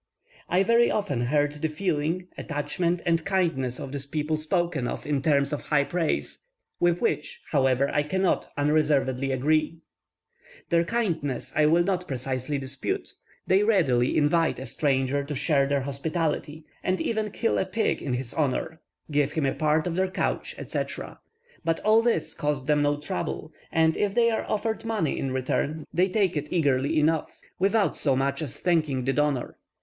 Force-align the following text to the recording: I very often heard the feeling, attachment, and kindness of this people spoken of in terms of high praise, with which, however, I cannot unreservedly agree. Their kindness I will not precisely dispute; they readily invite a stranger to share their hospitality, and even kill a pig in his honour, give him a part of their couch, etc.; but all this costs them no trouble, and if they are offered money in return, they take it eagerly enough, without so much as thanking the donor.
I 0.49 0.63
very 0.63 0.89
often 0.89 1.21
heard 1.27 1.51
the 1.61 1.67
feeling, 1.67 2.27
attachment, 2.35 3.03
and 3.05 3.23
kindness 3.23 3.77
of 3.79 3.91
this 3.91 4.07
people 4.07 4.35
spoken 4.35 4.87
of 4.87 5.05
in 5.05 5.21
terms 5.21 5.53
of 5.53 5.61
high 5.65 5.83
praise, 5.83 6.39
with 6.79 7.01
which, 7.01 7.39
however, 7.51 7.87
I 7.93 8.01
cannot 8.01 8.49
unreservedly 8.57 9.31
agree. 9.31 9.77
Their 10.69 10.83
kindness 10.85 11.53
I 11.55 11.67
will 11.67 11.83
not 11.83 12.07
precisely 12.07 12.57
dispute; 12.57 13.13
they 13.45 13.61
readily 13.61 14.17
invite 14.17 14.57
a 14.57 14.65
stranger 14.65 15.23
to 15.23 15.35
share 15.35 15.67
their 15.67 15.81
hospitality, 15.81 16.65
and 16.81 16.99
even 16.99 17.29
kill 17.29 17.59
a 17.59 17.65
pig 17.67 18.01
in 18.01 18.13
his 18.13 18.33
honour, 18.33 18.81
give 19.11 19.33
him 19.33 19.45
a 19.45 19.53
part 19.53 19.85
of 19.85 19.95
their 19.95 20.09
couch, 20.09 20.55
etc.; 20.57 21.19
but 21.63 21.79
all 21.81 22.01
this 22.01 22.33
costs 22.33 22.65
them 22.65 22.81
no 22.81 22.97
trouble, 22.99 23.53
and 23.71 23.95
if 23.95 24.15
they 24.15 24.31
are 24.31 24.47
offered 24.49 24.83
money 24.83 25.19
in 25.19 25.29
return, 25.31 25.85
they 25.93 26.09
take 26.09 26.35
it 26.35 26.47
eagerly 26.49 26.97
enough, 26.99 27.39
without 27.59 27.95
so 27.95 28.15
much 28.15 28.41
as 28.41 28.57
thanking 28.59 29.05
the 29.05 29.13
donor. 29.13 29.59